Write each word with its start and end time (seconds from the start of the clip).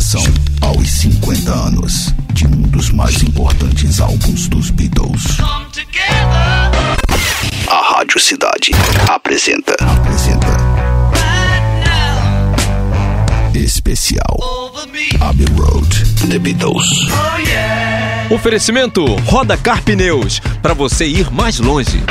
comemoração 0.00 0.22
aos 0.62 0.88
50 0.88 1.52
anos 1.52 2.14
de 2.32 2.46
um 2.46 2.62
dos 2.62 2.90
mais 2.90 3.22
importantes 3.22 4.00
álbuns 4.00 4.48
dos 4.48 4.70
Beatles. 4.70 5.22
A 7.68 7.94
Rádio 7.94 8.18
Cidade 8.18 8.72
apresenta. 9.08 9.74
Apresenta. 9.78 10.56
Especial 13.54 14.38
Abbey 15.20 15.46
Road 15.56 16.28
The 16.28 16.38
Beatles. 16.38 16.86
Oferecimento 18.30 19.04
Roda 19.26 19.56
Car 19.56 19.82
Pneus 19.82 20.40
para 20.62 20.72
você 20.72 21.06
ir 21.06 21.30
mais 21.30 21.60
longe. 21.60 22.02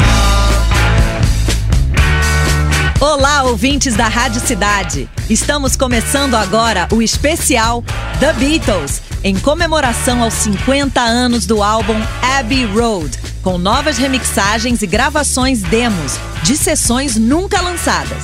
Olá, 3.01 3.43
ouvintes 3.43 3.95
da 3.95 4.09
Rádio 4.09 4.41
Cidade. 4.41 5.09
Estamos 5.29 5.77
começando 5.77 6.35
agora 6.35 6.85
o 6.91 7.01
especial 7.01 7.81
The 8.19 8.33
Beatles, 8.33 9.01
em 9.23 9.39
comemoração 9.39 10.21
aos 10.21 10.33
50 10.33 10.99
anos 10.99 11.45
do 11.45 11.63
álbum 11.63 11.95
Abbey 12.21 12.65
Road, 12.65 13.17
com 13.41 13.57
novas 13.57 13.97
remixagens 13.97 14.81
e 14.81 14.87
gravações 14.87 15.61
demos 15.61 16.19
de 16.43 16.57
sessões 16.57 17.15
nunca 17.15 17.61
lançadas. 17.61 18.21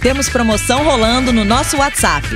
Temos 0.00 0.30
promoção 0.30 0.84
rolando 0.84 1.30
no 1.30 1.44
nosso 1.44 1.76
WhatsApp 1.76 2.26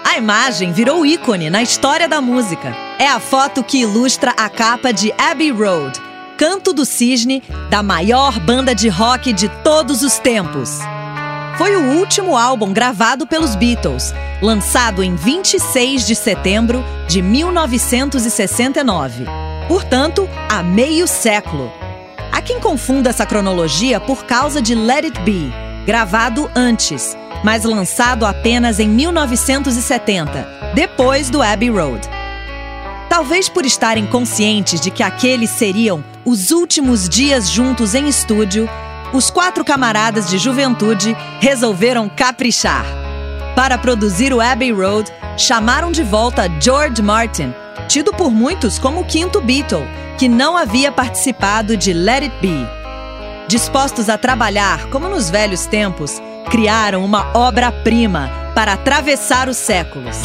A 0.04 0.18
imagem 0.18 0.72
virou 0.72 1.06
ícone 1.06 1.50
na 1.50 1.64
história 1.64 2.08
da 2.08 2.22
música. 2.22 2.76
É 3.00 3.08
a 3.08 3.20
foto 3.20 3.64
que 3.64 3.80
ilustra 3.80 4.32
a 4.38 4.50
capa 4.50 4.94
de 4.94 5.12
Abbey 5.18 5.52
Road, 5.52 6.00
Canto 6.38 6.74
do 6.74 6.86
Cisne, 6.86 7.42
da 7.70 7.82
maior 7.82 8.40
banda 8.40 8.76
de 8.76 8.90
rock 8.90 9.34
de 9.34 9.50
todos 9.64 10.04
os 10.04 10.20
tempos. 10.20 10.80
Foi 11.58 11.76
o 11.76 11.98
último 11.98 12.38
álbum 12.38 12.74
gravado 12.74 13.28
pelos 13.28 13.56
Beatles, 13.56 14.14
lançado 14.42 15.04
em 15.04 15.16
26 15.16 16.06
de 16.06 16.16
setembro 16.16 16.84
de 17.08 17.22
1969. 17.22 19.43
Portanto, 19.68 20.30
há 20.50 20.62
meio 20.62 21.08
século. 21.08 21.72
Há 22.32 22.42
quem 22.42 22.60
confunda 22.60 23.10
essa 23.10 23.26
cronologia 23.26 24.00
por 24.00 24.26
causa 24.26 24.62
de 24.62 24.76
Let 24.76 25.06
It 25.06 25.20
Be, 25.22 25.54
gravado 25.86 26.50
antes, 26.56 27.16
mas 27.44 27.64
lançado 27.64 28.26
apenas 28.26 28.80
em 28.80 28.90
1970, 28.90 30.74
depois 30.74 31.30
do 31.30 31.42
Abbey 31.42 31.70
Road. 31.70 32.08
Talvez 33.10 33.48
por 33.48 33.66
estarem 33.66 34.08
conscientes 34.08 34.82
de 34.82 34.90
que 34.90 35.04
aqueles 35.04 35.52
seriam 35.52 36.04
os 36.26 36.52
últimos 36.52 37.08
dias 37.08 37.50
juntos 37.50 37.94
em 37.94 38.08
estúdio, 38.08 38.68
os 39.14 39.30
quatro 39.30 39.64
camaradas 39.64 40.30
de 40.30 40.38
juventude 40.38 41.16
resolveram 41.40 42.10
caprichar. 42.10 42.86
Para 43.56 43.78
produzir 43.78 44.34
o 44.34 44.42
Abbey 44.42 44.72
Road, 44.72 45.12
chamaram 45.38 45.92
de 45.92 46.02
volta 46.02 46.50
George 46.60 47.02
Martin, 47.02 47.54
tido 47.84 48.14
por 48.14 48.32
muitos 48.32 48.80
como 48.80 49.02
o 49.02 49.06
quinto 49.06 49.42
Beatle, 49.42 49.88
que 50.18 50.28
não 50.28 50.58
havia 50.58 50.92
participado 50.92 51.76
de 51.76 51.94
Let 51.94 52.24
It 52.24 52.36
Be. 52.42 52.68
Dispostos 53.48 54.10
a 54.10 54.18
trabalhar 54.18 54.90
como 54.90 55.08
nos 55.10 55.30
velhos 55.30 55.66
tempos, 55.66 56.22
criaram 56.50 57.04
uma 57.04 57.32
obra-prima 57.36 58.30
para 58.56 58.74
atravessar 58.74 59.50
os 59.50 59.58
séculos. 59.58 60.18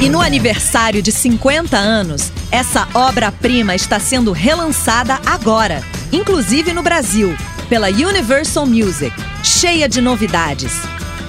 E 0.00 0.08
no 0.08 0.20
aniversário 0.20 1.00
de 1.00 1.12
50 1.12 1.76
anos, 1.76 2.32
essa 2.50 2.88
obra-prima 2.94 3.74
está 3.74 4.00
sendo 4.00 4.32
relançada 4.32 5.20
agora, 5.24 5.82
inclusive 6.10 6.72
no 6.72 6.82
Brasil, 6.82 7.36
pela 7.68 7.88
Universal 7.88 8.66
Music, 8.66 9.12
cheia 9.44 9.88
de 9.88 10.00
novidades. 10.00 10.72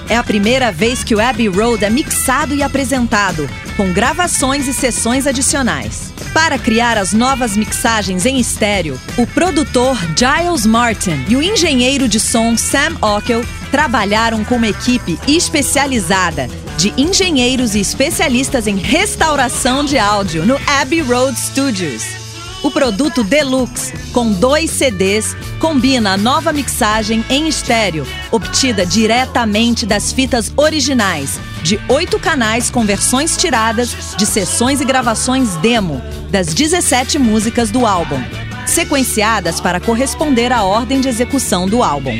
É 0.08 0.16
a 0.16 0.24
primeira 0.24 0.70
vez 0.70 1.02
que 1.02 1.14
o 1.14 1.20
Abbey 1.20 1.48
Road 1.48 1.84
é 1.84 1.90
mixado 1.90 2.54
e 2.54 2.62
apresentado, 2.62 3.48
com 3.76 3.92
gravações 3.92 4.66
e 4.68 4.72
sessões 4.72 5.26
adicionais. 5.26 6.12
Para 6.32 6.58
criar 6.58 6.98
as 6.98 7.12
novas 7.12 7.56
mixagens 7.56 8.26
em 8.26 8.38
estéreo, 8.38 9.00
o 9.16 9.26
produtor 9.26 9.96
Giles 10.16 10.66
Martin 10.66 11.24
e 11.28 11.36
o 11.36 11.42
engenheiro 11.42 12.08
de 12.08 12.18
som 12.18 12.56
Sam 12.56 12.96
Ockel 13.00 13.44
trabalharam 13.70 14.44
com 14.44 14.56
uma 14.56 14.68
equipe 14.68 15.18
especializada 15.26 16.48
de 16.76 16.92
engenheiros 16.96 17.74
e 17.74 17.80
especialistas 17.80 18.66
em 18.66 18.76
restauração 18.76 19.84
de 19.84 19.98
áudio 19.98 20.44
no 20.44 20.58
Abbey 20.66 21.00
Road 21.00 21.38
Studios. 21.38 22.23
O 22.64 22.70
produto 22.70 23.22
Deluxe, 23.22 23.92
com 24.10 24.32
dois 24.32 24.70
CDs, 24.70 25.36
combina 25.60 26.14
a 26.14 26.16
nova 26.16 26.50
mixagem 26.50 27.22
em 27.28 27.46
estéreo, 27.46 28.06
obtida 28.32 28.86
diretamente 28.86 29.84
das 29.84 30.10
fitas 30.10 30.50
originais, 30.56 31.38
de 31.62 31.78
oito 31.90 32.18
canais 32.18 32.70
com 32.70 32.82
versões 32.82 33.36
tiradas 33.36 34.16
de 34.16 34.24
sessões 34.24 34.80
e 34.80 34.84
gravações 34.86 35.56
demo 35.56 36.02
das 36.30 36.54
17 36.54 37.18
músicas 37.18 37.70
do 37.70 37.84
álbum, 37.84 38.24
sequenciadas 38.64 39.60
para 39.60 39.78
corresponder 39.78 40.50
à 40.50 40.64
ordem 40.64 41.02
de 41.02 41.08
execução 41.08 41.68
do 41.68 41.82
álbum. 41.82 42.18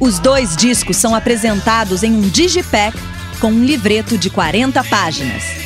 Os 0.00 0.18
dois 0.18 0.56
discos 0.56 0.96
são 0.96 1.14
apresentados 1.14 2.02
em 2.02 2.10
um 2.10 2.22
digipack 2.22 2.96
com 3.38 3.48
um 3.52 3.62
livreto 3.62 4.16
de 4.16 4.30
40 4.30 4.82
páginas. 4.84 5.61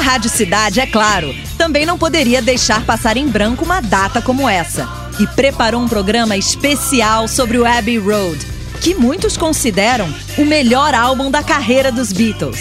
A 0.00 0.02
Rádio 0.02 0.30
Cidade, 0.30 0.80
é 0.80 0.86
claro, 0.86 1.34
também 1.58 1.84
não 1.84 1.98
poderia 1.98 2.40
deixar 2.40 2.86
passar 2.86 3.18
em 3.18 3.28
branco 3.28 3.66
uma 3.66 3.82
data 3.82 4.22
como 4.22 4.48
essa 4.48 4.88
e 5.20 5.26
preparou 5.26 5.82
um 5.82 5.86
programa 5.86 6.38
especial 6.38 7.28
sobre 7.28 7.58
o 7.58 7.66
Abbey 7.66 7.98
Road, 7.98 8.38
que 8.80 8.94
muitos 8.94 9.36
consideram 9.36 10.08
o 10.38 10.44
melhor 10.46 10.94
álbum 10.94 11.30
da 11.30 11.42
carreira 11.42 11.92
dos 11.92 12.14
Beatles. 12.14 12.58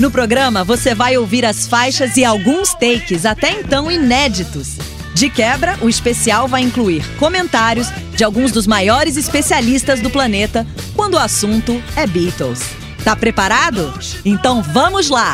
No 0.00 0.10
programa 0.10 0.64
você 0.64 0.94
vai 0.94 1.14
ouvir 1.18 1.44
as 1.44 1.68
faixas 1.68 2.16
e 2.16 2.24
alguns 2.24 2.72
takes 2.72 3.26
até 3.26 3.50
então 3.60 3.90
inéditos. 3.90 4.78
De 5.12 5.28
quebra, 5.28 5.76
o 5.82 5.90
especial 5.90 6.48
vai 6.48 6.62
incluir 6.62 7.04
comentários 7.18 7.88
de 8.16 8.24
alguns 8.24 8.50
dos 8.50 8.66
maiores 8.66 9.18
especialistas 9.18 10.00
do 10.00 10.08
planeta 10.08 10.66
quando 10.96 11.14
o 11.14 11.18
assunto 11.18 11.82
é 11.94 12.06
Beatles. 12.06 12.62
Tá 13.04 13.14
preparado? 13.14 13.92
Então 14.24 14.62
vamos 14.62 15.10
lá! 15.10 15.32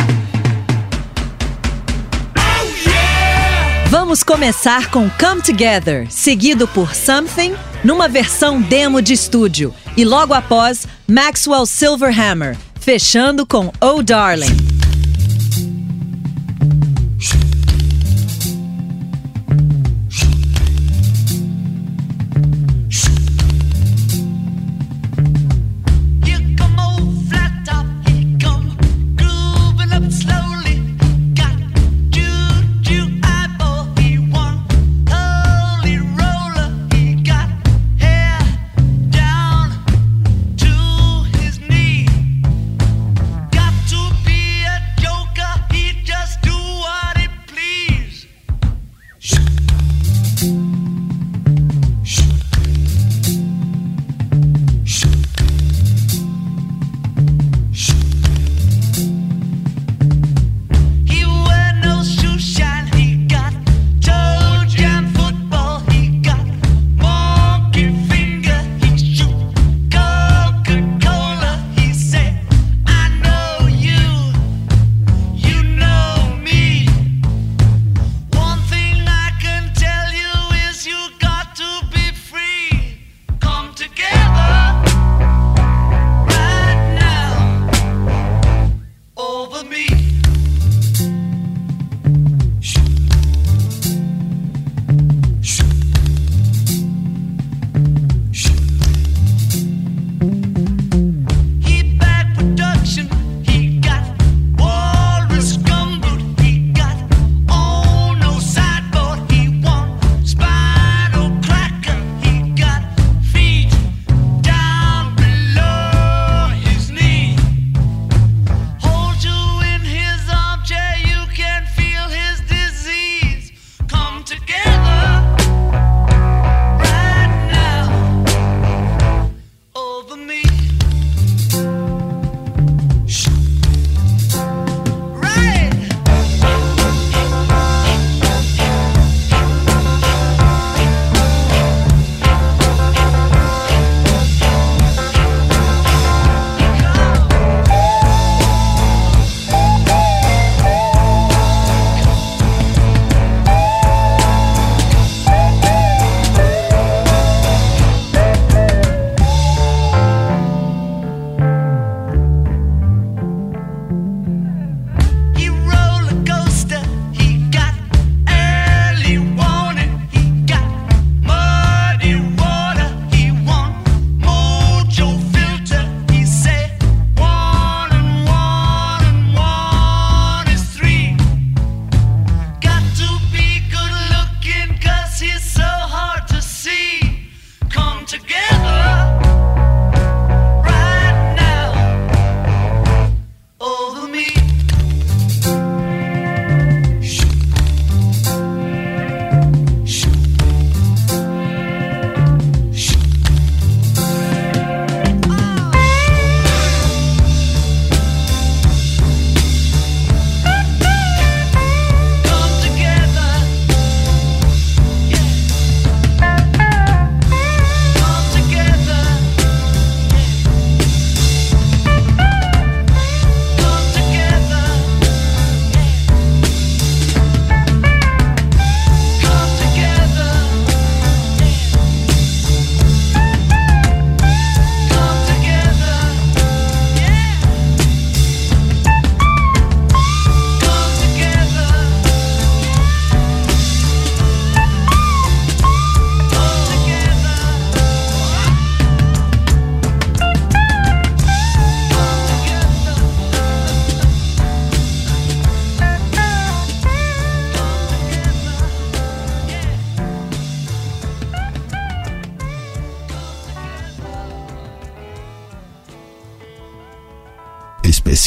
Vamos 3.91 4.23
começar 4.23 4.91
com 4.91 5.09
Come 5.09 5.41
Together, 5.41 6.11
seguido 6.11 6.69
por 6.69 6.95
Something, 6.95 7.55
numa 7.83 8.07
versão 8.07 8.61
demo 8.61 9.01
de 9.01 9.15
estúdio, 9.15 9.75
e 9.97 10.05
logo 10.05 10.35
após 10.35 10.87
Maxwell 11.09 11.65
Silverhammer, 11.65 12.55
fechando 12.79 13.47
com 13.47 13.73
Oh 13.81 14.03
Darling. 14.03 14.68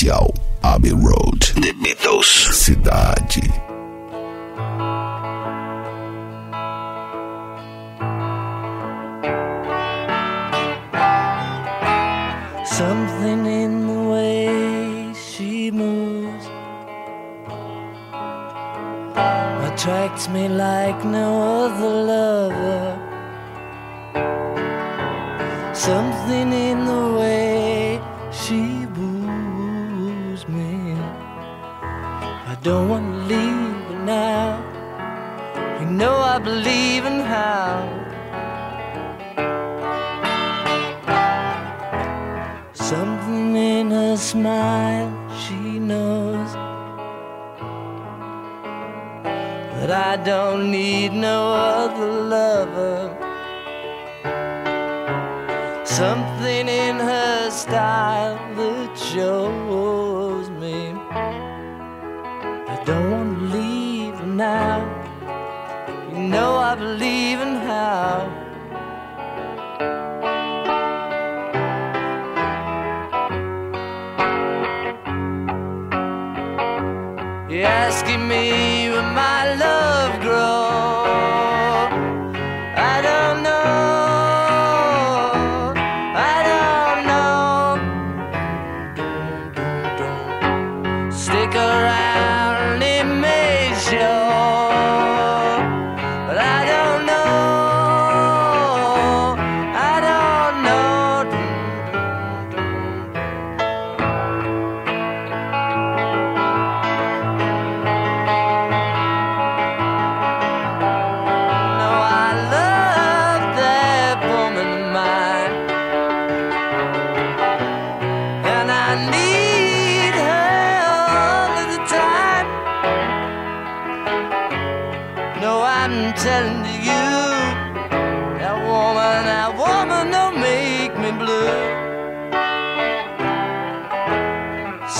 Comercial. 0.01 0.30
lose 30.31 30.47
me. 30.47 30.93
I 32.51 32.57
don't 32.63 32.87
want 32.89 33.05
to 33.11 33.17
leave 33.33 33.99
now. 34.05 34.47
You 35.79 35.87
know 35.99 36.15
I 36.15 36.37
believe 36.39 37.05
in 37.05 37.19
how. 37.19 37.75
Something 42.73 43.55
in 43.55 43.91
her 43.91 44.15
smile, 44.17 45.11
she 45.41 45.79
knows 45.79 46.51
that 49.75 49.91
I 49.91 50.15
don't 50.31 50.71
need 50.71 51.11
no 51.13 51.39
other 51.53 52.11
lover. 52.35 52.99
Something 55.83 56.67
in 56.69 56.95
her 56.97 57.49
style 57.49 58.50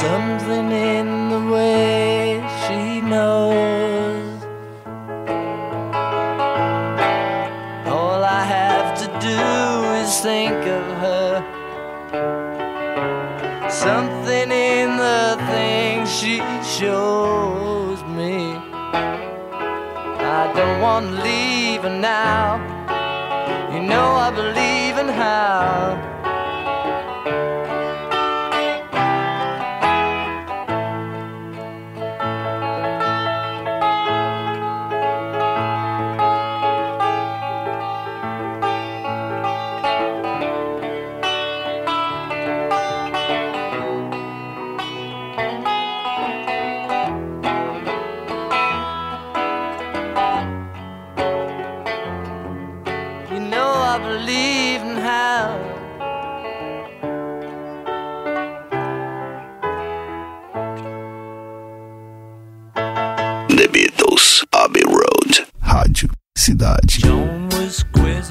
something 0.02 0.72
in 0.72 1.30
the 1.30 1.42
way 1.54 2.42
she 2.62 3.02
knows. 3.02 4.44
All 7.86 8.24
I 8.24 8.44
have 8.58 8.98
to 9.02 9.08
do 9.30 9.42
is 10.02 10.10
think 10.22 10.60
of 10.80 10.86
her. 11.04 11.30
Something 13.70 14.50
in 14.52 14.98
the 14.98 15.38
thing 15.52 16.08
she 16.18 16.36
shows 16.78 18.04
me. 18.18 18.56
I 20.40 20.52
don't 20.56 20.82
want 20.82 21.06
to 21.10 21.16
leave 21.30 21.84
her 21.84 21.98
now. 22.16 22.58
You 23.72 23.82
know 23.92 24.08
I 24.28 24.32
believe 24.32 24.98
in 24.98 25.10
how. 25.10 26.11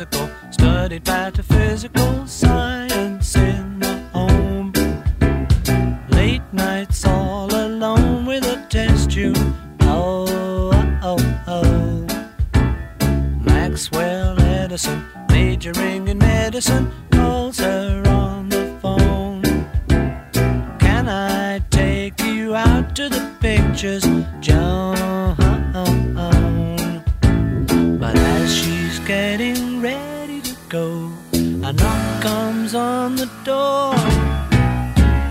The. 0.00 0.29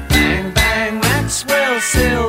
Bang, 0.10 0.54
bang, 0.54 1.00
Maxwell 1.00 1.80
Silver. 1.82 2.29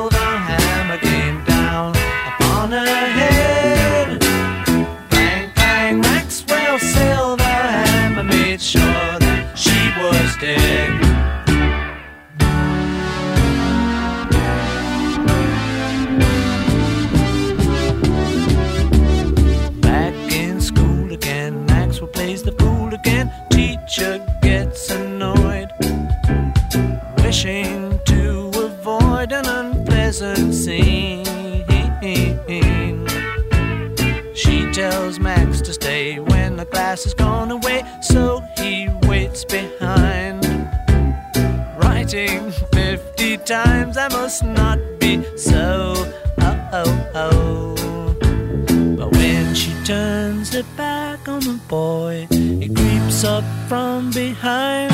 from 53.71 54.11
behind. 54.11 54.90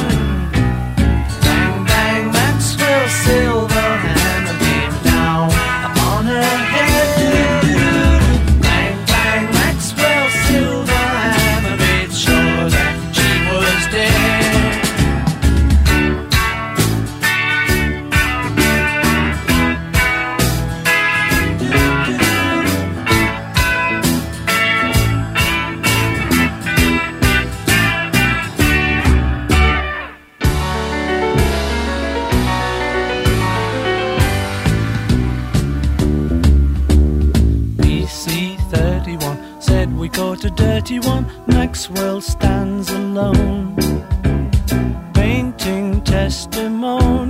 testimony. 46.27 47.26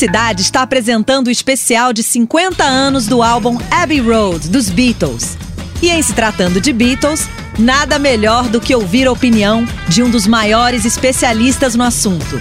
Cidade 0.00 0.40
está 0.40 0.62
apresentando 0.62 1.26
o 1.26 1.30
especial 1.30 1.92
de 1.92 2.02
50 2.02 2.64
anos 2.64 3.06
do 3.06 3.22
álbum 3.22 3.58
Abbey 3.70 4.00
Road, 4.00 4.48
dos 4.48 4.70
Beatles. 4.70 5.36
E 5.82 5.90
em 5.90 6.00
se 6.00 6.14
tratando 6.14 6.58
de 6.58 6.72
Beatles, 6.72 7.28
nada 7.58 7.98
melhor 7.98 8.48
do 8.48 8.62
que 8.62 8.74
ouvir 8.74 9.06
a 9.06 9.12
opinião 9.12 9.62
de 9.90 10.02
um 10.02 10.08
dos 10.08 10.26
maiores 10.26 10.86
especialistas 10.86 11.74
no 11.74 11.84
assunto. 11.84 12.40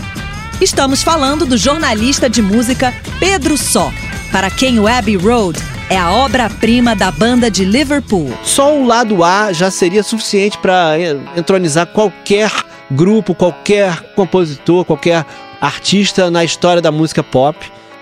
Estamos 0.62 1.04
falando 1.04 1.46
do 1.46 1.58
jornalista 1.58 2.30
de 2.30 2.42
música 2.42 2.94
Pedro 3.20 3.58
Só, 3.58 3.92
para 4.32 4.50
quem 4.50 4.80
o 4.80 4.88
Abbey 4.88 5.18
Road 5.18 5.60
é 5.90 5.98
a 5.98 6.12
obra-prima 6.12 6.96
da 6.96 7.12
banda 7.12 7.52
de 7.52 7.66
Liverpool. 7.66 8.32
Só 8.42 8.74
o 8.74 8.86
lado 8.86 9.22
A 9.22 9.52
já 9.52 9.70
seria 9.70 10.02
suficiente 10.02 10.58
para 10.60 10.94
entronizar 11.36 11.88
qualquer 11.88 12.54
grupo, 12.90 13.36
qualquer 13.36 14.14
compositor, 14.16 14.86
qualquer 14.86 15.26
artista 15.62 16.30
na 16.32 16.44
história 16.44 16.82
da 16.82 16.92
música 16.92 17.24
pop. 17.24 17.58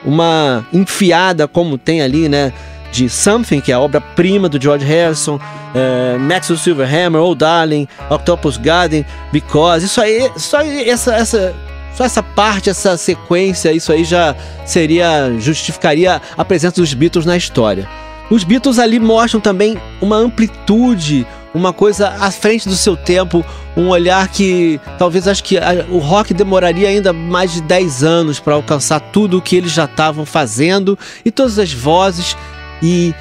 Uma 0.06 0.66
enfiada, 0.72 1.48
como 1.48 1.78
tem 1.78 2.02
ali, 2.02 2.30
né? 2.30 2.54
De 2.92 3.10
Something, 3.10 3.60
que 3.60 3.72
é 3.72 3.76
a 3.76 3.80
obra-prima 3.80 4.48
do 4.48 4.62
George 4.62 4.86
Harrison, 4.86 5.40
é, 5.76 6.42
Silverhammer, 6.42 7.22
Oh 7.22 7.36
Darling, 7.36 7.88
Octopus 8.10 8.58
Garden, 8.58 9.06
Because. 9.32 9.86
Isso 9.86 10.00
aí, 10.00 10.32
só 10.38 10.62
essa, 10.62 11.14
essa, 11.14 11.56
só 11.94 12.06
essa 12.06 12.24
parte, 12.24 12.70
essa 12.70 12.96
sequência, 12.96 13.74
isso 13.74 13.92
aí 13.92 14.04
já 14.04 14.36
seria 14.66 15.34
justificaria 15.40 16.22
a 16.38 16.46
presença 16.46 16.80
dos 16.80 16.94
Beatles 16.94 17.26
na 17.26 17.36
história. 17.36 17.88
Os 18.30 18.44
Beatles 18.44 18.78
ali 18.78 19.00
mostram 19.00 19.42
também 19.42 19.78
uma 20.02 20.18
amplitude, 20.18 21.26
uma 21.54 21.74
coisa 21.74 22.10
à 22.20 22.32
frente 22.32 22.68
do 22.68 22.76
seu 22.76 22.96
tempo, 22.96 23.46
um 23.76 23.88
olhar 23.90 24.28
que 24.28 24.80
talvez 24.98 25.28
acho 25.28 25.44
que 25.44 25.58
a, 25.58 25.86
o 25.90 25.98
rock 25.98 26.34
demoraria 26.34 26.90
ainda 26.90 27.14
mais 27.14 27.54
de 27.54 27.62
10 27.62 28.04
anos 28.04 28.40
para 28.40 28.54
alcançar 28.56 29.00
tudo 29.00 29.38
o 29.38 29.42
que 29.42 29.56
eles 29.56 29.72
já 29.72 29.86
estavam 29.86 30.26
fazendo 30.26 30.98
e 31.24 31.32
todas 31.32 31.60
as 31.60 31.72
vozes 31.72 32.36
e 32.82 33.14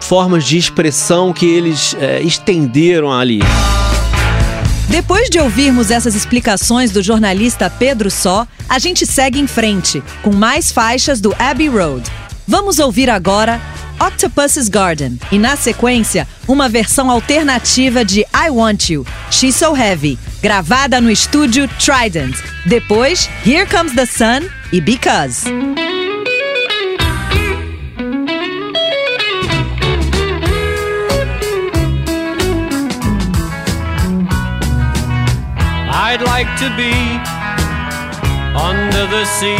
formas 0.00 0.44
de 0.44 0.58
expressão 0.58 1.32
que 1.32 1.46
eles 1.46 1.96
é, 1.98 2.20
estenderam 2.20 3.12
ali. 3.12 3.40
Depois 4.88 5.30
de 5.30 5.40
ouvirmos 5.40 5.90
essas 5.90 6.14
explicações 6.14 6.90
do 6.90 7.02
jornalista 7.02 7.70
Pedro 7.70 8.10
Só, 8.10 8.46
a 8.68 8.78
gente 8.78 9.06
segue 9.06 9.40
em 9.40 9.46
frente 9.46 10.02
com 10.22 10.30
mais 10.30 10.70
faixas 10.70 11.20
do 11.20 11.34
Abbey 11.38 11.68
Road. 11.68 12.04
Vamos 12.46 12.78
ouvir 12.78 13.08
agora 13.08 13.60
Octopus's 13.98 14.68
Garden 14.68 15.18
e, 15.32 15.38
na 15.38 15.56
sequência, 15.56 16.28
uma 16.46 16.68
versão 16.68 17.10
alternativa 17.10 18.04
de 18.04 18.20
I 18.20 18.50
Want 18.50 18.90
You, 18.90 19.06
She's 19.30 19.56
So 19.56 19.74
Heavy, 19.74 20.18
gravada 20.42 21.00
no 21.00 21.10
estúdio 21.10 21.66
Trident. 21.78 22.36
Depois, 22.66 23.30
Here 23.46 23.66
Comes 23.66 23.94
the 23.94 24.04
Sun 24.04 24.48
e 24.72 24.80
Because. 24.80 25.46
I'd 35.90 36.22
like 36.22 36.48
to 36.58 36.68
be 36.76 36.92
under 38.54 39.06
the 39.06 39.24
sea 39.24 39.56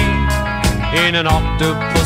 in 1.08 1.14
an 1.16 1.26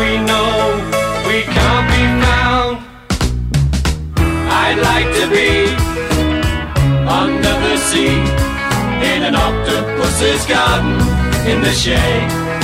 we 0.00 0.18
know 0.18 0.50
we 1.26 1.42
can't 1.42 1.86
be 1.94 2.02
found. 2.24 2.74
I'd 4.62 4.78
like 4.90 5.10
to 5.20 5.26
be 5.30 5.50
under 7.06 7.54
the 7.66 7.76
sea 7.88 8.18
in 9.12 9.22
an 9.22 9.34
octopus's 9.34 10.46
garden 10.46 10.98
in 11.50 11.60
the 11.62 11.72
shade. 11.72 12.63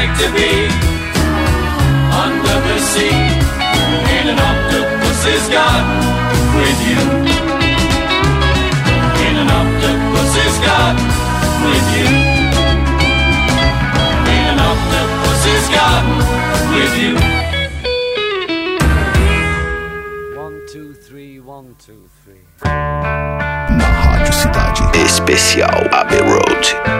I'd 0.00 0.08
like 0.08 0.18
to 0.24 0.32
be 0.32 0.52
under 2.24 2.56
the 2.68 2.78
sea 2.80 3.20
in 4.16 4.32
an 4.32 4.40
octopus's 4.40 5.44
garden 5.52 6.00
with 6.56 6.80
you. 6.88 7.00
In 9.28 9.34
an 9.36 9.50
octopus's 9.60 10.56
garden 10.64 11.04
with 11.68 11.86
you. 11.92 12.08
In 14.24 14.44
an 14.48 14.60
octopus's 14.72 15.68
garden 15.68 16.16
with 16.72 16.94
you. 16.96 17.14
One, 20.40 20.56
two, 20.72 20.94
three, 20.94 21.40
one, 21.40 21.76
two, 21.78 22.08
three. 22.24 22.40
Na 22.64 23.88
Rádio 24.00 24.32
Cidade. 24.32 24.96
Especial 25.04 25.92
Abbey 25.92 26.22
Road. 26.24 26.99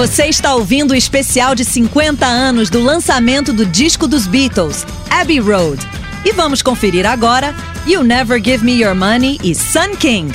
Você 0.00 0.24
está 0.24 0.54
ouvindo 0.54 0.92
o 0.92 0.96
especial 0.96 1.54
de 1.54 1.62
50 1.62 2.24
anos 2.24 2.70
do 2.70 2.82
lançamento 2.82 3.52
do 3.52 3.66
disco 3.66 4.08
dos 4.08 4.26
Beatles, 4.26 4.86
Abbey 5.10 5.38
Road. 5.38 5.78
E 6.24 6.32
vamos 6.32 6.62
conferir 6.62 7.04
agora 7.04 7.54
You 7.86 8.02
Never 8.02 8.42
Give 8.42 8.64
Me 8.64 8.80
Your 8.82 8.94
Money 8.94 9.38
e 9.44 9.54
Sun 9.54 9.94
King. 9.98 10.32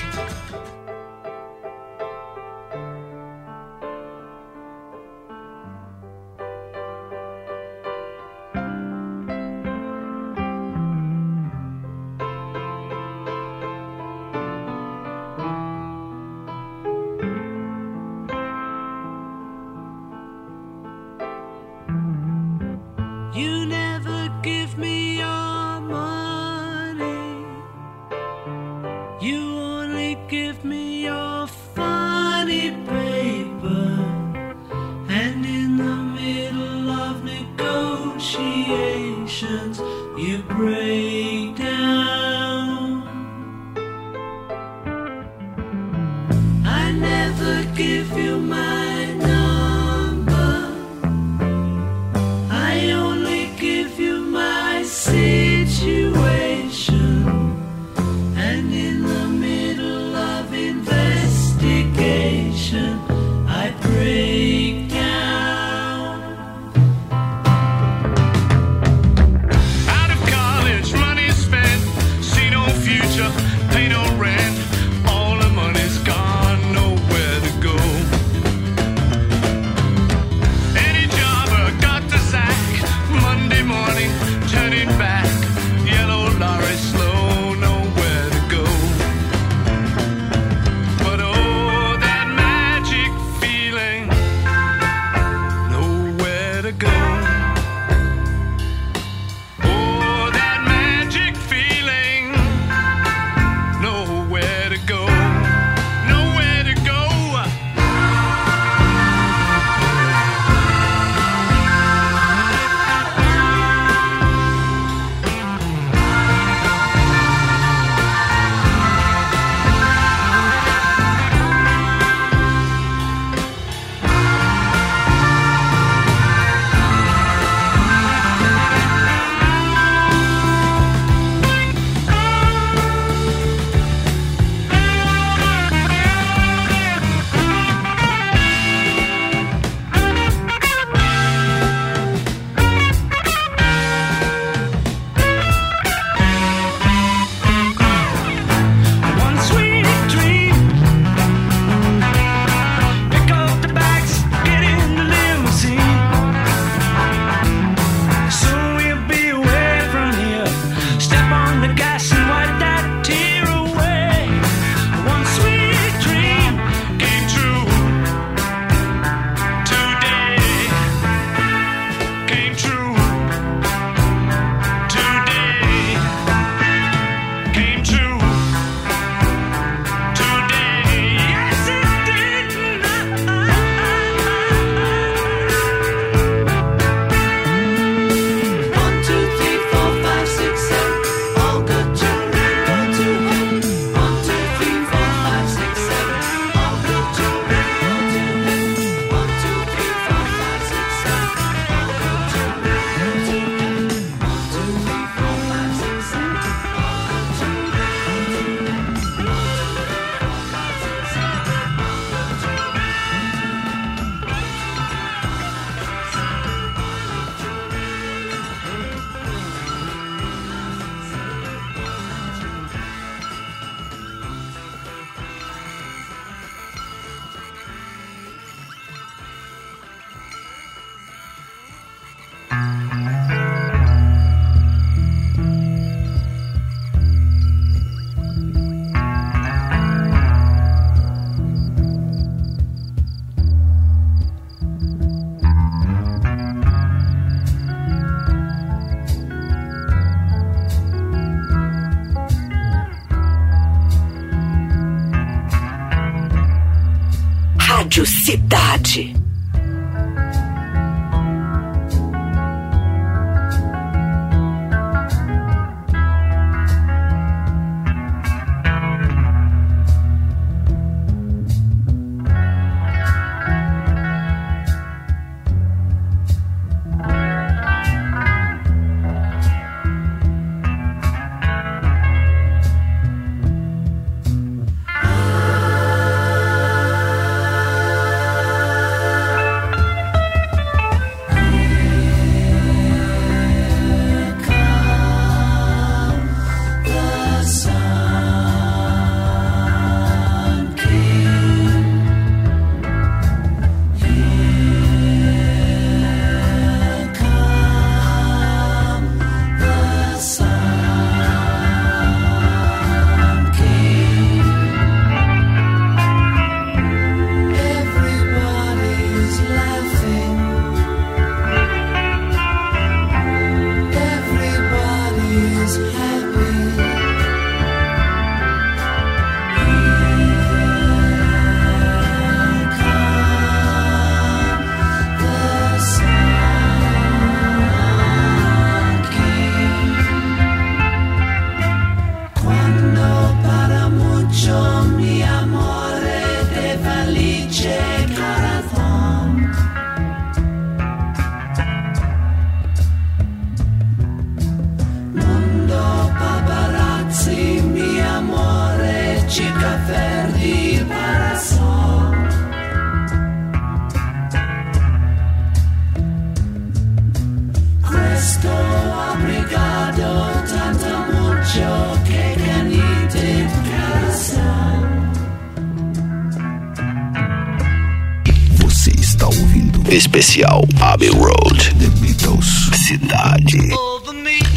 Especial 380.36 380.68
Abbey 380.82 381.12
Road. 381.12 381.74
The 381.80 381.88
Beatles. 382.02 382.70
Cidade. 382.86 383.70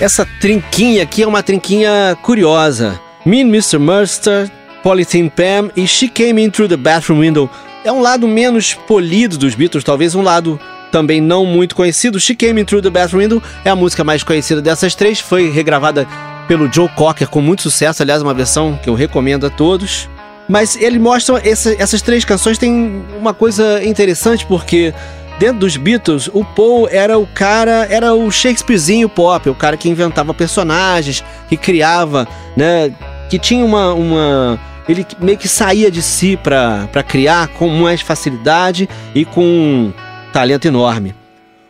Essa 0.00 0.26
trinquinha 0.40 1.04
aqui 1.04 1.22
é 1.22 1.26
uma 1.26 1.42
trinquinha 1.42 2.16
curiosa. 2.22 3.00
Mean 3.24 3.42
Mr. 3.42 3.78
Mustard, 3.78 4.50
Polythene 4.84 5.30
Pam 5.30 5.70
e 5.74 5.86
She 5.88 6.06
Came 6.08 6.44
In 6.44 6.50
Through 6.50 6.68
the 6.68 6.76
Bathroom 6.76 7.20
Window. 7.20 7.50
É 7.82 7.90
um 7.90 8.02
lado 8.02 8.28
menos 8.28 8.74
polido 8.74 9.38
dos 9.38 9.54
Beatles, 9.54 9.82
talvez 9.82 10.14
um 10.14 10.20
lado 10.22 10.60
também 10.92 11.20
não 11.22 11.46
muito 11.46 11.74
conhecido. 11.74 12.20
She 12.20 12.34
Came 12.34 12.60
In 12.60 12.64
Through 12.66 12.82
the 12.82 12.90
Bathroom 12.90 13.22
Window 13.22 13.42
é 13.64 13.70
a 13.70 13.74
música 13.74 14.04
mais 14.04 14.22
conhecida 14.22 14.60
dessas 14.60 14.94
três, 14.94 15.18
foi 15.20 15.50
regravada 15.50 16.06
pelo 16.46 16.70
Joe 16.70 16.88
Cocker 16.90 17.28
com 17.28 17.40
muito 17.40 17.62
sucesso, 17.62 18.02
aliás, 18.02 18.20
uma 18.20 18.34
versão 18.34 18.78
que 18.82 18.88
eu 18.90 18.94
recomendo 18.94 19.46
a 19.46 19.50
todos. 19.50 20.06
Mas 20.46 20.76
ele 20.76 20.98
mostra 20.98 21.40
essa- 21.42 21.74
essas 21.78 22.02
três 22.02 22.22
canções 22.22 22.58
tem 22.58 23.02
uma 23.18 23.32
coisa 23.32 23.82
interessante 23.82 24.44
porque 24.44 24.92
dentro 25.38 25.60
dos 25.60 25.78
Beatles 25.78 26.28
o 26.34 26.44
Paul 26.44 26.86
era 26.90 27.18
o 27.18 27.26
cara, 27.26 27.86
era 27.90 28.12
o 28.14 28.30
Shakespearezinho 28.30 29.08
pop, 29.08 29.48
o 29.48 29.54
cara 29.54 29.78
que 29.78 29.88
inventava 29.88 30.34
personagens, 30.34 31.24
que 31.48 31.56
criava, 31.56 32.28
né, 32.54 32.92
que 33.30 33.38
tinha 33.38 33.64
uma, 33.64 33.94
uma 33.94 34.60
ele 34.88 35.06
meio 35.20 35.38
que 35.38 35.48
saía 35.48 35.90
de 35.90 36.02
si 36.02 36.36
pra 36.36 37.02
criar 37.06 37.48
com 37.48 37.68
mais 37.68 38.00
facilidade 38.00 38.88
e 39.14 39.24
com 39.24 39.44
um 39.44 39.92
talento 40.32 40.66
enorme. 40.66 41.14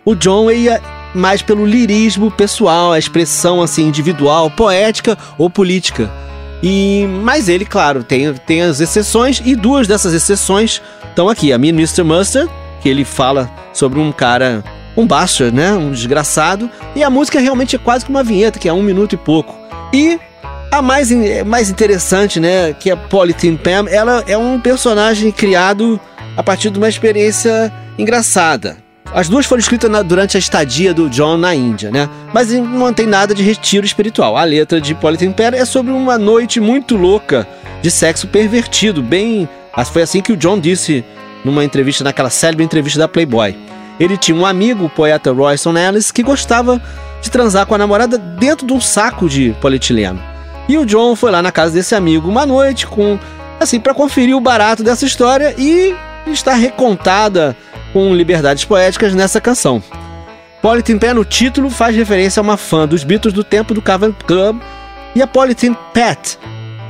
O 0.04 0.14
John 0.14 0.50
ia 0.50 0.80
mais 1.14 1.40
pelo 1.40 1.64
lirismo 1.64 2.30
pessoal, 2.30 2.92
a 2.92 2.98
expressão 2.98 3.62
assim 3.62 3.86
individual, 3.86 4.50
poética 4.50 5.16
ou 5.38 5.48
política. 5.48 6.10
E 6.62 7.06
mas 7.22 7.48
ele, 7.48 7.64
claro, 7.64 8.02
tem, 8.02 8.32
tem 8.34 8.62
as 8.62 8.80
exceções 8.80 9.40
e 9.44 9.54
duas 9.54 9.86
dessas 9.86 10.12
exceções 10.12 10.82
estão 11.08 11.28
aqui. 11.28 11.52
A 11.52 11.58
minha 11.58 11.72
Mr. 11.72 12.02
Mustard, 12.02 12.50
que 12.80 12.88
ele 12.88 13.04
fala 13.04 13.50
sobre 13.72 14.00
um 14.00 14.10
cara, 14.10 14.64
um 14.96 15.06
bastard, 15.06 15.54
né, 15.54 15.72
um 15.72 15.90
desgraçado, 15.90 16.70
e 16.96 17.02
a 17.04 17.10
música 17.10 17.38
realmente 17.38 17.76
é 17.76 17.78
quase 17.78 18.04
que 18.04 18.10
uma 18.10 18.24
vinheta, 18.24 18.58
que 18.58 18.68
é 18.68 18.72
um 18.72 18.82
minuto 18.82 19.14
e 19.14 19.18
pouco. 19.18 19.54
E 19.92 20.18
a 20.74 20.82
mais, 20.82 21.10
mais 21.46 21.70
interessante, 21.70 22.40
né, 22.40 22.72
que 22.72 22.90
é 22.90 22.96
Polythene 22.96 23.56
Pam, 23.56 23.86
ela 23.88 24.24
é 24.26 24.36
um 24.36 24.58
personagem 24.60 25.30
criado 25.30 26.00
a 26.36 26.42
partir 26.42 26.70
de 26.70 26.78
uma 26.78 26.88
experiência 26.88 27.72
engraçada. 27.96 28.76
As 29.14 29.28
duas 29.28 29.46
foram 29.46 29.60
escritas 29.60 29.88
na- 29.88 30.02
durante 30.02 30.36
a 30.36 30.40
estadia 30.40 30.92
do 30.92 31.08
John 31.08 31.36
na 31.36 31.54
Índia, 31.54 31.90
né? 31.92 32.08
Mas 32.32 32.50
não 32.50 32.92
tem 32.92 33.06
nada 33.06 33.32
de 33.32 33.44
retiro 33.44 33.86
espiritual. 33.86 34.36
A 34.36 34.42
letra 34.42 34.80
de 34.80 34.92
Polythene 34.94 35.32
Pam 35.32 35.54
é 35.54 35.64
sobre 35.64 35.92
uma 35.92 36.18
noite 36.18 36.58
muito 36.58 36.96
louca 36.96 37.46
de 37.80 37.90
sexo 37.90 38.26
pervertido, 38.26 39.02
bem... 39.02 39.48
Foi 39.92 40.02
assim 40.02 40.20
que 40.20 40.32
o 40.32 40.36
John 40.36 40.58
disse 40.58 41.04
numa 41.44 41.64
entrevista, 41.64 42.02
naquela 42.02 42.30
célebre 42.30 42.64
entrevista 42.64 42.98
da 42.98 43.08
Playboy. 43.08 43.56
Ele 44.00 44.16
tinha 44.16 44.36
um 44.36 44.46
amigo, 44.46 44.86
o 44.86 44.90
poeta 44.90 45.32
Royston 45.32 45.76
Ellis, 45.76 46.10
que 46.10 46.22
gostava 46.22 46.80
de 47.20 47.30
transar 47.30 47.66
com 47.66 47.74
a 47.74 47.78
namorada 47.78 48.18
dentro 48.18 48.66
de 48.66 48.72
um 48.72 48.80
saco 48.80 49.28
de 49.28 49.54
polietileno. 49.60 50.33
E 50.68 50.78
o 50.78 50.86
John 50.86 51.14
foi 51.14 51.30
lá 51.30 51.42
na 51.42 51.52
casa 51.52 51.74
desse 51.74 51.94
amigo 51.94 52.26
uma 52.28 52.46
noite 52.46 52.86
com 52.86 53.18
assim 53.60 53.78
para 53.78 53.94
conferir 53.94 54.36
o 54.36 54.40
barato 54.40 54.82
dessa 54.82 55.04
história 55.04 55.54
e 55.58 55.94
está 56.26 56.54
recontada 56.54 57.54
com 57.92 58.14
liberdades 58.14 58.64
poéticas 58.64 59.14
nessa 59.14 59.40
canção. 59.40 59.82
Polythene 60.62 60.98
Pam 60.98 61.14
no 61.14 61.24
título 61.24 61.68
faz 61.68 61.94
referência 61.94 62.40
a 62.40 62.42
uma 62.42 62.56
fã 62.56 62.88
dos 62.88 63.04
Beatles 63.04 63.34
do 63.34 63.44
tempo 63.44 63.74
do 63.74 63.82
Cavern 63.82 64.16
Club 64.26 64.60
e 65.14 65.20
a 65.20 65.26
Polythene 65.26 65.76
Pat. 65.92 66.38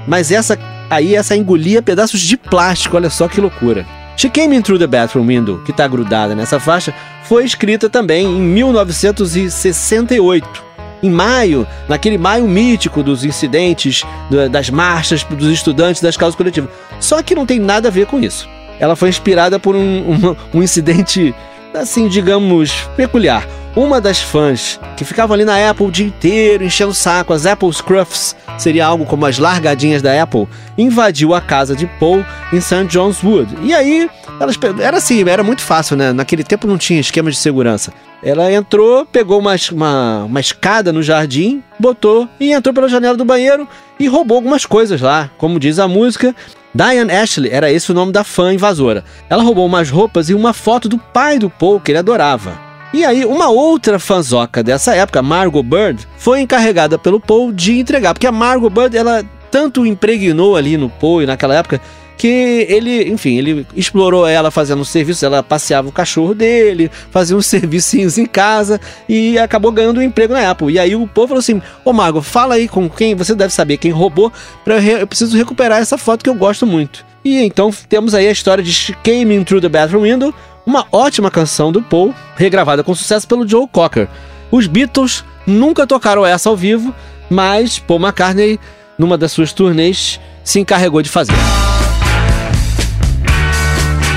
Mas 0.07 0.31
essa 0.31 0.57
aí 0.89 1.17
essa 1.17 1.37
engolia 1.37 1.83
pedaços 1.83 2.21
de 2.21 2.37
plástico, 2.37 2.97
olha 2.97 3.11
só 3.11 3.27
que 3.27 3.41
loucura. 3.41 3.85
She 4.17 4.31
Came 4.31 4.57
In 4.57 4.63
Through 4.63 4.79
the 4.79 4.87
Bathroom 4.87 5.27
Window, 5.27 5.59
que 5.65 5.73
está 5.73 5.89
grudada 5.89 6.37
nessa 6.37 6.61
faixa, 6.61 6.95
foi 7.25 7.45
escrita 7.45 7.91
também 7.91 8.27
em 8.27 8.41
1968. 8.41 10.74
Em 11.05 11.11
maio, 11.11 11.67
naquele 11.87 12.17
maio 12.17 12.49
mítico 12.49 13.03
dos 13.03 13.25
incidentes, 13.25 14.03
da- 14.31 14.49
das 14.49 14.71
marchas 14.71 15.23
dos 15.23 15.49
estudantes 15.53 16.01
das 16.01 16.17
causas 16.17 16.35
coletivas. 16.35 16.71
Só 16.99 17.23
que 17.23 17.35
não 17.35 17.45
tem 17.45 17.59
nada 17.59 17.89
a 17.89 17.91
ver 17.91 18.07
com 18.07 18.19
isso. 18.19 18.49
Ela 18.81 18.97
foi 18.97 19.11
inspirada 19.11 19.59
por 19.61 19.77
um, 19.77 20.03
uma- 20.09 20.37
um 20.55 20.63
incidente, 20.63 21.35
assim, 21.75 22.09
digamos, 22.09 22.73
peculiar. 22.97 23.47
Uma 23.77 24.01
das 24.01 24.21
fãs 24.21 24.79
que 24.97 25.05
ficava 25.05 25.35
ali 25.35 25.45
na 25.45 25.69
Apple 25.69 25.87
o 25.87 25.91
dia 25.91 26.07
inteiro 26.07 26.63
enchendo 26.63 26.93
o 26.93 26.95
saco, 26.95 27.33
as 27.33 27.45
Apple 27.45 27.73
Scruffs, 27.73 28.37
seria 28.57 28.87
algo 28.87 29.05
como 29.05 29.27
as 29.27 29.37
largadinhas 29.37 30.01
da 30.01 30.23
Apple, 30.23 30.47
invadiu 30.79 31.35
a 31.35 31.41
casa 31.41 31.75
de 31.75 31.85
Paul 31.99 32.25
em 32.53 32.61
St. 32.61 32.87
John's 32.87 33.21
Wood. 33.23 33.53
E 33.63 33.75
aí, 33.75 34.09
elas, 34.39 34.57
era 34.81 34.99
assim, 34.99 35.29
era 35.29 35.43
muito 35.43 35.61
fácil, 35.61 35.97
né? 35.97 36.13
Naquele 36.13 36.45
tempo 36.45 36.69
não 36.69 36.79
tinha 36.79 37.01
esquema 37.01 37.33
de 37.33 37.37
segurança. 37.37 37.93
Ela 38.23 38.53
entrou, 38.53 39.05
pegou 39.05 39.41
uma, 39.41 39.57
uma, 39.73 40.25
uma 40.25 40.41
escada 40.41 40.93
no 40.93 41.03
jardim, 41.03 41.61
botou 41.79 42.29
e 42.39 42.53
entrou 42.53 42.73
pela 42.73 42.89
janela 42.89 43.17
do 43.17 43.25
banheiro 43.25 43.69
e 43.99 44.09
roubou 44.09 44.37
algumas 44.37 44.67
coisas 44.67 45.01
lá. 45.01 45.31
Como 45.39 45.61
diz 45.61 45.79
a 45.79 45.89
música, 45.89 46.35
Diane 46.75 47.13
Ashley, 47.13 47.51
era 47.51 47.71
esse 47.71 47.93
o 47.93 47.95
nome 47.95 48.13
da 48.13 48.25
fã 48.25 48.53
invasora. 48.53 49.05
Ela 49.31 49.43
roubou 49.43 49.67
umas 49.67 49.91
roupas 49.91 50.29
e 50.29 50.35
uma 50.35 50.53
foto 50.53 50.89
do 50.89 50.99
pai 50.99 51.39
do 51.39 51.49
Paul, 51.49 51.81
que 51.81 51.93
ele 51.93 51.99
adorava. 51.99 52.59
E 52.93 53.05
aí, 53.05 53.25
uma 53.25 53.49
outra 53.49 53.99
fanzoca 53.99 54.63
dessa 54.63 54.95
época, 54.95 55.21
Margot 55.21 55.63
Bird, 55.63 56.07
foi 56.17 56.41
encarregada 56.41 56.97
pelo 56.97 57.19
Paul 57.19 57.53
de 57.53 57.79
entregar, 57.79 58.15
porque 58.15 58.27
a 58.27 58.33
Margot 58.33 58.71
Bird, 58.71 58.97
ela 58.97 59.25
tanto 59.51 59.87
impregnou 59.87 60.57
ali 60.57 60.77
no 60.77 60.89
Paul 60.89 61.23
e 61.23 61.27
naquela 61.27 61.55
época, 61.55 61.81
que 62.17 62.67
ele, 62.69 63.11
enfim, 63.11 63.37
ele 63.37 63.67
explorou 63.75 64.27
ela 64.27 64.51
fazendo 64.51 64.85
serviço, 64.85 65.25
ela 65.25 65.43
passeava 65.43 65.89
o 65.89 65.93
cachorro 65.93 66.35
dele, 66.35 66.91
fazia 67.11 67.37
uns 67.37 67.47
servicinhos 67.47 68.17
em 68.19 68.27
casa 68.27 68.81
e 69.09 69.39
acabou 69.39 69.73
ganhando 69.73 69.99
um 69.99 70.03
emprego 70.03 70.33
na 70.33 70.51
Apple. 70.51 70.73
E 70.73 70.79
aí 70.79 70.95
o 70.95 71.07
Paul 71.07 71.29
falou 71.29 71.41
assim: 71.41 71.61
Ô 71.85 71.93
Margot, 71.93 72.23
fala 72.23 72.55
aí 72.55 72.69
com 72.69 72.89
quem, 72.89 73.15
você 73.15 73.35
deve 73.35 73.53
saber 73.53 73.77
quem 73.77 73.91
roubou, 73.91 74.33
re- 74.67 75.03
eu 75.03 75.07
preciso 75.07 75.37
recuperar 75.37 75.81
essa 75.81 75.99
foto 75.99 76.23
que 76.23 76.31
eu 76.31 76.35
gosto 76.35 76.67
muito. 76.67 77.05
E 77.25 77.39
então 77.43 77.71
temos 77.89 78.15
aí 78.15 78.29
a 78.29 78.33
história 78.33 78.63
de 78.63 78.73
She 78.73 78.95
Came 79.03 79.35
In 79.35 79.45
Through 79.45 79.63
the 79.63 79.69
Bathroom 79.69 80.03
Window, 80.03 80.35
uma 80.67 80.87
ótima 80.93 81.31
canção 81.31 81.73
do 81.73 81.83
Paul, 81.83 82.15
regravada 82.37 82.83
com 82.85 82.95
sucesso 82.95 83.27
pelo 83.27 83.47
Joe 83.49 83.67
Cocker. 83.71 84.09
Os 84.51 84.67
Beatles 84.67 85.25
nunca 85.47 85.87
tocaram 85.87 86.25
essa 86.25 86.49
ao 86.49 86.57
vivo, 86.57 86.95
mas 87.29 87.79
Paul 87.79 88.01
McCartney, 88.01 88.59
numa 88.99 89.19
das 89.19 89.33
suas 89.33 89.53
turnês, 89.53 90.21
se 90.43 90.61
encarregou 90.61 91.03
de 91.03 91.09
fazer. 91.09 91.33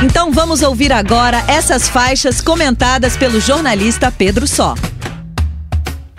Então 0.04 0.32
vamos 0.32 0.62
ouvir 0.62 0.94
agora 0.94 1.44
essas 1.48 1.90
faixas 1.90 2.40
comentadas 2.40 3.18
pelo 3.18 3.40
jornalista 3.42 4.12
Pedro 4.12 4.48
Só. 4.48 4.76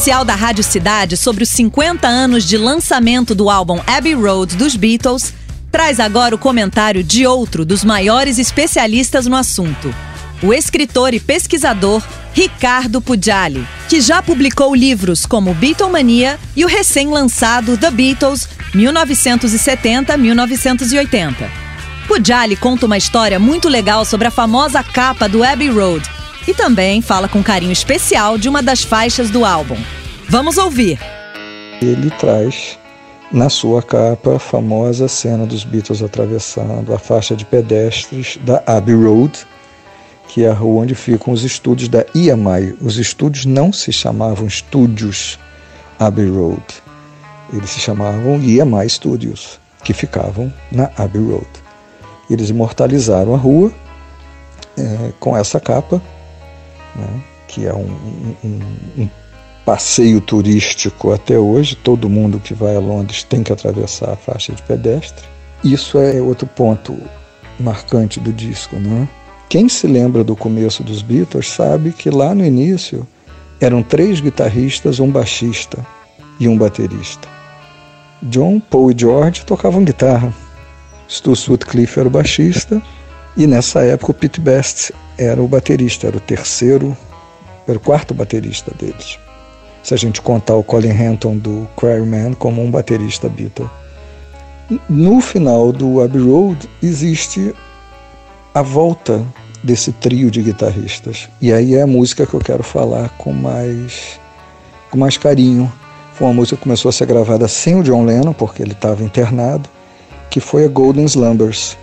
Especial 0.09 0.25
da 0.25 0.33
Rádio 0.33 0.63
Cidade 0.63 1.15
sobre 1.15 1.43
os 1.43 1.49
50 1.49 2.07
anos 2.07 2.43
de 2.43 2.57
lançamento 2.57 3.35
do 3.35 3.47
álbum 3.47 3.79
Abbey 3.85 4.15
Road 4.15 4.55
dos 4.55 4.75
Beatles 4.75 5.35
traz 5.71 5.99
agora 5.99 6.33
o 6.33 6.37
comentário 6.39 7.03
de 7.03 7.27
outro 7.27 7.63
dos 7.63 7.83
maiores 7.83 8.39
especialistas 8.39 9.27
no 9.27 9.35
assunto, 9.35 9.93
o 10.41 10.51
escritor 10.51 11.13
e 11.13 11.19
pesquisador 11.19 12.01
Ricardo 12.33 12.99
Pugliali, 12.99 13.67
que 13.87 14.01
já 14.01 14.19
publicou 14.19 14.73
livros 14.73 15.27
como 15.27 15.53
Beatlemania 15.53 16.39
e 16.55 16.65
o 16.65 16.67
recém-lançado 16.67 17.77
The 17.77 17.91
Beatles 17.91 18.49
1970-1980. 18.73 21.35
Pugliali 22.07 22.55
conta 22.55 22.87
uma 22.87 22.97
história 22.97 23.37
muito 23.37 23.69
legal 23.69 24.03
sobre 24.03 24.27
a 24.27 24.31
famosa 24.31 24.81
capa 24.81 25.29
do 25.29 25.43
Abbey 25.43 25.69
Road 25.69 26.09
e 26.47 26.53
também 26.55 26.99
fala 26.99 27.27
com 27.27 27.43
carinho 27.43 27.71
especial 27.71 28.39
de 28.39 28.49
uma 28.49 28.63
das 28.63 28.81
faixas 28.81 29.29
do 29.29 29.45
álbum. 29.45 29.77
Vamos 30.29 30.57
ouvir. 30.57 30.99
Ele 31.81 32.09
traz 32.11 32.77
na 33.31 33.49
sua 33.49 33.81
capa 33.81 34.35
a 34.35 34.39
famosa 34.39 35.07
cena 35.07 35.45
dos 35.45 35.63
Beatles 35.63 36.01
atravessando 36.01 36.93
a 36.93 36.99
faixa 36.99 37.35
de 37.35 37.45
pedestres 37.45 38.37
da 38.43 38.61
Abbey 38.65 38.95
Road, 38.95 39.39
que 40.27 40.43
é 40.43 40.49
a 40.49 40.53
rua 40.53 40.83
onde 40.83 40.93
ficam 40.95 41.33
os 41.33 41.43
estúdios 41.43 41.89
da 41.89 42.05
EMI. 42.13 42.75
Os 42.81 42.97
estúdios 42.97 43.45
não 43.45 43.71
se 43.73 43.91
chamavam 43.91 44.45
estúdios 44.47 45.39
Abbey 45.99 46.29
Road, 46.29 46.63
eles 47.53 47.69
se 47.71 47.79
chamavam 47.79 48.35
EMI 48.41 48.89
Studios, 48.89 49.59
que 49.83 49.93
ficavam 49.93 50.53
na 50.71 50.89
Abbey 50.97 51.21
Road. 51.21 51.47
Eles 52.29 52.49
imortalizaram 52.49 53.33
a 53.33 53.37
rua 53.37 53.71
eh, 54.77 55.11
com 55.19 55.35
essa 55.35 55.59
capa, 55.59 56.01
né, 56.95 57.21
que 57.47 57.65
é 57.65 57.73
um- 57.73 58.35
um- 58.43 58.61
um 58.97 59.09
passeio 59.69 60.19
turístico 60.19 61.13
até 61.13 61.37
hoje. 61.37 61.75
Todo 61.75 62.09
mundo 62.09 62.39
que 62.39 62.55
vai 62.55 62.75
a 62.75 62.79
Londres 62.79 63.23
tem 63.23 63.43
que 63.43 63.53
atravessar 63.53 64.13
a 64.13 64.15
faixa 64.15 64.51
de 64.51 64.63
pedestre. 64.63 65.23
Isso 65.63 65.99
é 65.99 66.19
outro 66.19 66.47
ponto 66.47 66.97
marcante 67.59 68.19
do 68.19 68.33
disco, 68.33 68.77
né? 68.77 69.07
Quem 69.47 69.69
se 69.69 69.85
lembra 69.85 70.23
do 70.23 70.35
começo 70.35 70.81
dos 70.81 71.03
Beatles 71.03 71.47
sabe 71.47 71.91
que 71.91 72.09
lá 72.09 72.33
no 72.33 72.43
início 72.43 73.07
eram 73.61 73.83
três 73.83 74.19
guitarristas, 74.19 74.99
um 74.99 75.11
baixista 75.11 75.85
e 76.39 76.47
um 76.47 76.57
baterista. 76.57 77.27
John, 78.23 78.59
Paul 78.59 78.89
e 78.89 78.95
George 78.97 79.45
tocavam 79.45 79.83
guitarra. 79.83 80.33
Stu 81.07 81.35
Sutcliffe 81.35 81.99
era 81.99 82.07
o 82.07 82.11
baixista 82.11 82.81
e 83.37 83.45
nessa 83.45 83.83
época 83.83 84.13
o 84.13 84.15
Pete 84.15 84.41
Best 84.41 84.91
era 85.15 85.39
o 85.39 85.47
baterista, 85.47 86.07
era 86.07 86.17
o 86.17 86.21
terceiro, 86.21 86.97
era 87.67 87.77
o 87.77 87.81
quarto 87.81 88.15
baterista 88.15 88.73
deles. 88.73 89.19
Se 89.83 89.93
a 89.93 89.97
gente 89.97 90.21
contar 90.21 90.55
o 90.55 90.63
Colin 90.63 90.91
Hanton 90.91 91.37
do 91.37 91.67
Quarryman 91.75 92.33
como 92.33 92.61
um 92.61 92.69
baterista 92.69 93.29
Beatle. 93.29 93.69
No 94.87 95.19
final 95.19 95.71
do 95.71 96.01
Abbey 96.01 96.21
Road 96.21 96.69
existe 96.83 97.55
a 98.53 98.61
volta 98.61 99.25
desse 99.63 99.91
trio 99.91 100.29
de 100.29 100.41
guitarristas. 100.41 101.29
E 101.41 101.51
aí 101.51 101.75
é 101.75 101.81
a 101.81 101.87
música 101.87 102.25
que 102.25 102.33
eu 102.33 102.39
quero 102.39 102.63
falar 102.63 103.09
com 103.17 103.33
mais, 103.33 104.19
com 104.91 104.97
mais 104.97 105.17
carinho. 105.17 105.71
Foi 106.13 106.27
uma 106.27 106.33
música 106.33 106.57
que 106.57 106.63
começou 106.63 106.89
a 106.89 106.91
ser 106.91 107.05
gravada 107.07 107.47
sem 107.47 107.75
o 107.79 107.83
John 107.83 108.05
Lennon, 108.05 108.33
porque 108.33 108.61
ele 108.61 108.73
estava 108.73 109.03
internado, 109.03 109.69
que 110.29 110.39
foi 110.39 110.65
a 110.65 110.67
Golden 110.67 111.05
Slumbers. 111.05 111.77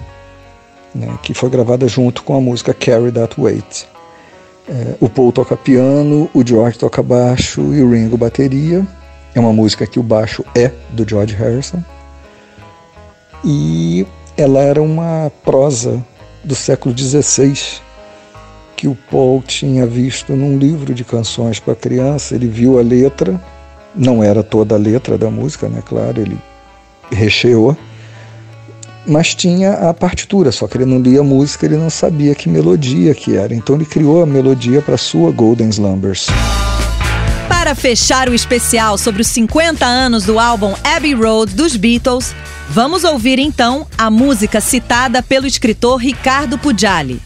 né, 0.95 1.19
que 1.23 1.35
foi 1.35 1.51
gravada 1.51 1.87
junto 1.87 2.23
com 2.23 2.37
a 2.37 2.41
música 2.41 2.73
Carry 2.73 3.13
That 3.13 3.39
Weight. 3.39 3.87
É, 4.69 4.95
o 5.01 5.09
Paul 5.09 5.33
toca 5.33 5.57
piano, 5.57 6.29
o 6.35 6.45
George 6.45 6.79
toca 6.79 7.03
baixo 7.03 7.61
e 7.75 7.83
o 7.83 7.91
Ringo 7.91 8.17
bateria. 8.17 8.87
É 9.35 9.41
uma 9.41 9.53
música 9.53 9.87
que 9.87 9.99
o 9.99 10.03
baixo 10.03 10.45
é 10.55 10.73
do 10.91 11.09
George 11.09 11.35
Harrison. 11.35 11.83
E 13.45 14.07
ela 14.37 14.61
era 14.61 14.83
uma 14.83 15.31
prosa 15.45 16.05
do 16.43 16.55
século 16.55 16.97
XVI 16.97 17.81
que 18.77 18.89
o 18.89 18.97
Paul 19.11 19.43
tinha 19.43 19.87
visto 19.87 20.35
num 20.35 20.59
livro 20.59 20.95
de 20.95 21.05
canções 21.05 21.59
para 21.59 21.75
criança. 21.75 22.35
Ele 22.35 22.47
viu 22.47 22.79
a 22.79 22.83
letra, 22.83 23.41
não 23.95 24.23
era 24.23 24.43
toda 24.43 24.75
a 24.75 24.79
letra 24.79 25.17
da 25.17 25.31
música, 25.31 25.69
né? 25.69 25.83
Claro, 25.85 26.21
ele 26.21 26.39
recheou, 27.11 27.77
mas 29.07 29.35
tinha 29.35 29.73
a 29.89 29.95
partitura, 29.95 30.51
só 30.51 30.67
que 30.67 30.77
ele 30.77 30.85
não 30.85 31.01
lia 31.01 31.23
música, 31.23 31.67
ele 31.67 31.77
não 31.77 31.91
sabia 31.91 32.35
que 32.35 32.49
melodia 32.49 33.15
que 33.15 33.37
era. 33.37 33.55
Então 33.55 33.77
ele 33.77 33.85
criou 33.85 34.23
a 34.23 34.27
melodia 34.27 34.83
para 34.83 34.97
sua 34.97 35.31
Golden 35.31 35.69
Slumbers. 35.69 36.27
Para 37.49 37.75
fechar 37.75 38.29
o 38.29 38.35
especial 38.35 38.97
sobre 38.99 39.23
os 39.23 39.29
50 39.29 39.85
anos 39.85 40.25
do 40.25 40.39
álbum 40.39 40.75
Abbey 40.85 41.15
Road 41.15 41.55
dos 41.55 41.77
Beatles, 41.77 42.35
vamos 42.69 43.05
ouvir 43.05 43.39
então 43.39 43.87
a 43.97 44.11
música 44.11 44.61
citada 44.61 45.23
pelo 45.23 45.47
escritor 45.47 45.99
Ricardo 45.99 46.59
Pugliali. 46.59 47.21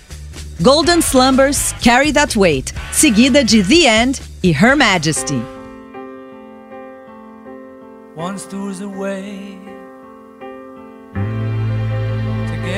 Golden 0.61 1.01
Slumbers, 1.01 1.75
Carry 1.83 2.13
That 2.13 2.39
Weight, 2.39 2.75
seguida 2.93 3.43
de 3.43 3.63
The 3.63 4.03
End 4.03 4.21
e 4.43 4.51
Her 4.51 4.77
Majesty. 4.77 5.41
Once 8.17 8.47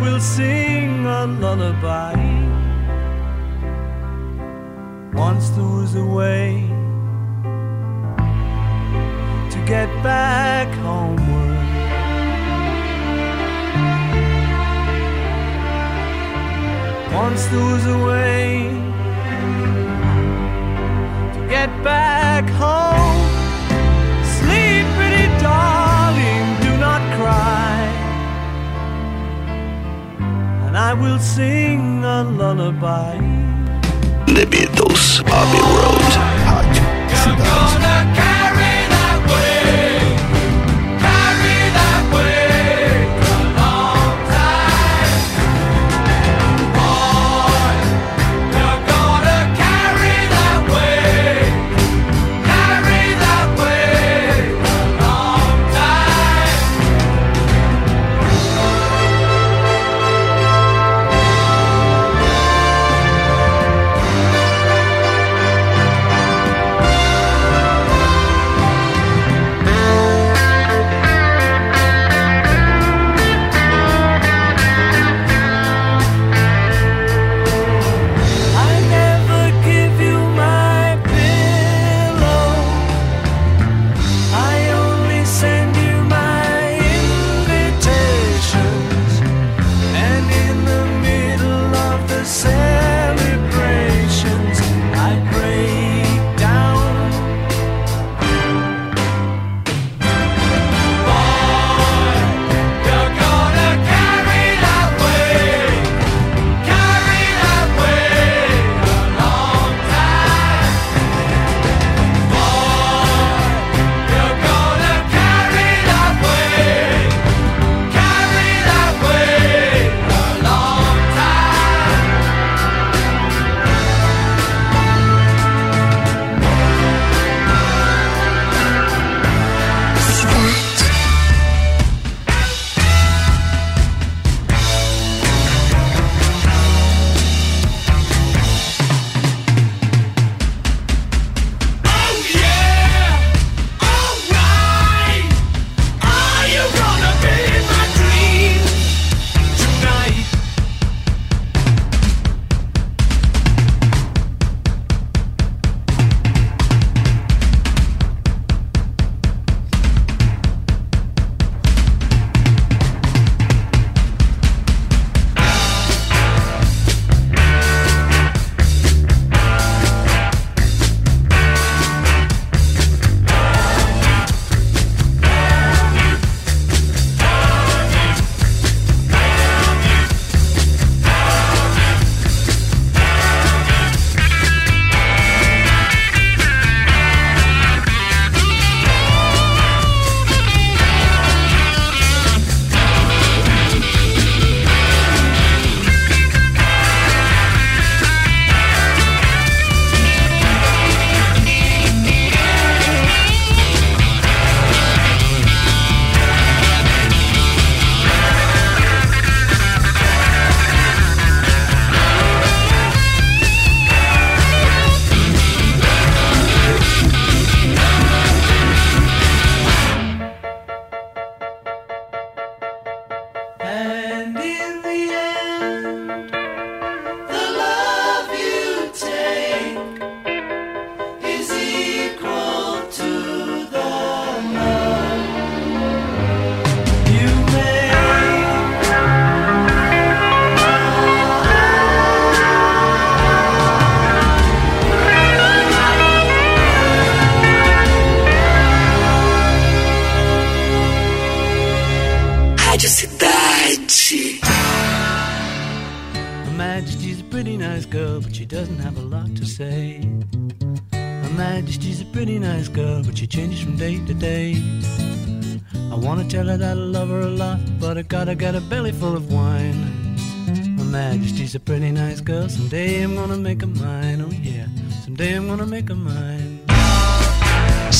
Will 0.00 0.20
sing 0.20 1.06
a 1.06 1.26
lullaby. 1.26 2.14
Once 5.14 5.50
there 5.50 5.64
was 5.64 5.94
a 5.94 6.04
way 6.04 6.66
to 9.50 9.58
get 9.66 9.88
back 10.02 10.68
homeward. 10.84 11.56
Once 17.12 17.46
there 17.46 17.64
was 17.72 17.86
a 17.86 17.98
way 18.06 18.68
to 21.34 21.40
get 21.48 21.70
back 21.82 22.44
home. 22.50 23.20
Sleep, 24.36 24.84
pretty 24.96 25.26
darling, 25.42 25.75
And 30.76 30.84
I 30.84 30.92
will 30.92 31.18
sing 31.18 32.04
a 32.04 32.22
lullaby. 32.22 33.16
The 34.26 34.44
Beatles, 34.44 35.22
Abbey 35.24 35.62
Road. 35.72 36.12
Rádio 36.44 36.84
Cidade. 37.22 38.15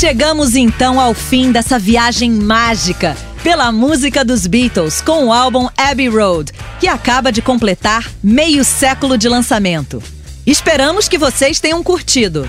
Chegamos 0.06 0.54
então 0.54 1.00
ao 1.00 1.12
fim 1.12 1.50
dessa 1.50 1.80
viagem 1.80 2.30
mágica 2.30 3.16
pela 3.42 3.72
música 3.72 4.24
dos 4.24 4.46
Beatles 4.46 5.00
com 5.00 5.24
o 5.24 5.32
álbum 5.32 5.68
Abbey 5.76 6.08
Road, 6.08 6.52
que 6.78 6.86
acaba 6.86 7.32
de 7.32 7.42
completar 7.42 8.08
meio 8.22 8.64
século 8.64 9.18
de 9.18 9.28
lançamento. 9.28 10.00
Esperamos 10.46 11.08
que 11.08 11.18
vocês 11.18 11.58
tenham 11.58 11.82
curtido. 11.82 12.48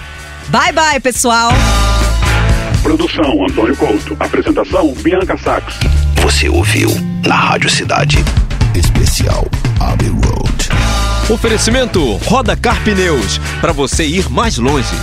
Bye 0.50 0.72
bye, 0.72 1.00
pessoal! 1.00 1.50
Produção 2.84 3.48
Antônio 3.48 3.76
Couto. 3.76 4.16
Apresentação 4.20 4.94
Bianca 4.94 5.36
Sachs. 5.36 5.80
Você 6.22 6.48
ouviu 6.48 6.92
na 7.26 7.34
Rádio 7.34 7.72
Cidade. 7.72 8.18
Especial 8.76 9.48
Abbey 9.80 10.10
Road. 10.10 10.70
Oferecimento 11.28 12.18
Roda 12.18 12.56
Car 12.56 12.80
Pneus, 12.84 13.40
para 13.60 13.74
você 13.74 14.06
ir 14.06 14.30
mais 14.30 14.60
longe. 14.60 14.94